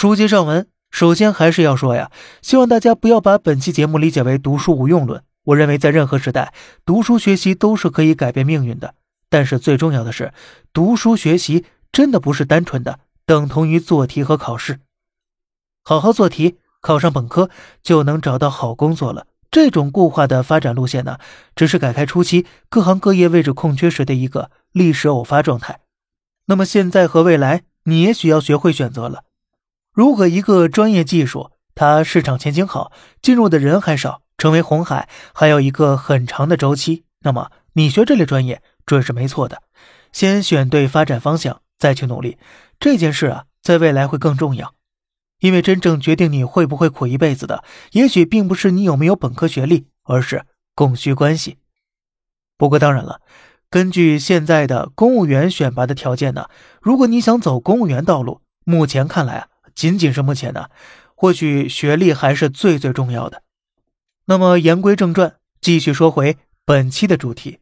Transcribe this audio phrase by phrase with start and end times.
[0.00, 5.24] 书接上文，首先还是要说呀，希望大家不要把本期节目理解为读书无用论。
[5.42, 8.94] 我认为在任何时代，读书学习都是可以改变命运的。
[9.28, 10.32] 但是最重要的是，
[10.72, 14.78] 读书学习真的不是单纯的等同于做题和考试。
[15.82, 17.50] 好好做题，考上本科
[17.82, 19.26] 就能找到好工作了。
[19.50, 21.18] 这种固化的发展路线呢，
[21.56, 25.80] 只是改开初期各行各业位置空缺时的一个历史偶发状态。
[26.46, 29.24] 那么现在和未来，你也许要学会选择了。
[29.98, 39.60] 如果一个专业技术它市场前景好，进入的人还少，成为红海还有一个很长的周期，那么你学这类专业准是没错的。
[40.12, 42.38] 先选对发展方向，再去努力，
[42.78, 44.72] 这件事啊，在未来会更重要。
[45.40, 50.44] 因为真正决定你会不会苦一辈子的，也许并不是你有没有本科学历，而是
[50.76, 51.58] 供需关系。
[52.56, 53.20] 不过当然了，
[53.68, 56.46] 根据现在的公务员选拔的条件呢，
[56.80, 59.48] 如果你想走公务员道路，目前看来啊。
[59.78, 60.70] 仅仅是目前呢，
[61.14, 63.44] 或许学历还是最最重要的。
[64.24, 67.60] 那么言归正传，继续说回本期的主题：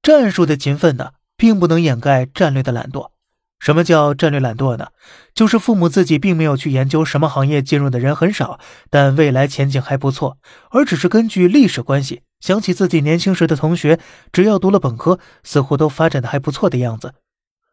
[0.00, 3.10] 战术的勤奋呢，并不能掩盖战略的懒惰。
[3.58, 4.92] 什么叫战略懒惰呢？
[5.34, 10.38] 就是父母自己并没有去研究什么行业进入的人很少，但未来前景还不错，
[10.70, 14.00] 而只是根据历史关系想起自己年轻时的同学，
[14.32, 17.12] 只要读了本科，似乎都发展的还不错的样子，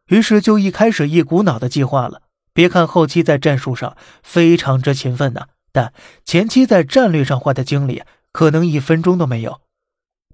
[0.08, 2.20] 于是就一开始一股脑的计划了。
[2.58, 5.92] 别看后期在战术上非常之勤奋呢，但
[6.24, 9.60] 前期在战略上花的精力可能一分钟都没有。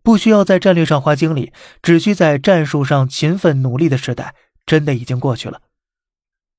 [0.02, 1.52] 不需要在战略上花精力，
[1.82, 5.60] 只需在战术上勤奋努力的时代，真的已经过去了。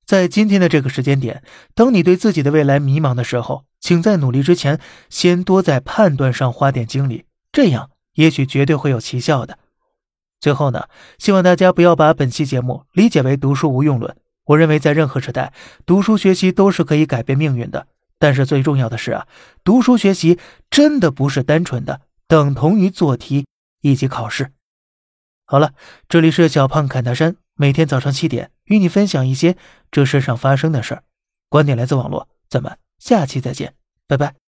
[0.06, 1.42] 在今天的这个时间点，
[1.74, 9.58] 当你对自己的未来迷茫的时候，请在努力之前，先多在判断上花点精力，这样也许绝对会有奇效的。
[10.40, 10.84] 最后呢，
[11.18, 14.16] 希望大家不要把本期节目理解为读书无用论。
[14.46, 15.54] 我认为，在任何时代，
[15.86, 17.88] 读书学习都是可以改变命运的。
[18.18, 19.28] 但是最重要的是啊，
[19.64, 23.46] 读书学习真的不是单纯的等同于做题
[23.81, 24.53] 以及考试。
[25.46, 25.74] 好了，
[26.08, 29.58] 这里是小胖侃大山，每天早上七点与你分享一些
[29.92, 31.03] 这世上发生的事儿，
[31.50, 33.75] 观点来自网络，咱们下期再见，
[34.08, 34.44] 拜拜。